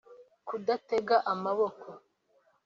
kudatega 0.47 1.15
amaboko 1.31 1.89